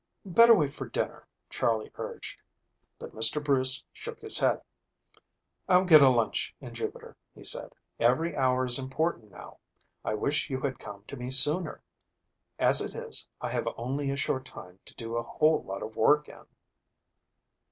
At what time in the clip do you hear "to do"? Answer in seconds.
14.85-15.17